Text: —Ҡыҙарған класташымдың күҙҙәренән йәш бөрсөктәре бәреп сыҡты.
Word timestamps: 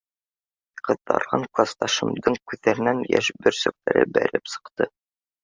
—Ҡыҙарған 0.87 1.45
класташымдың 1.57 2.39
күҙҙәренән 2.53 3.05
йәш 3.11 3.31
бөрсөктәре 3.45 4.09
бәреп 4.19 4.53
сыҡты. 4.57 4.91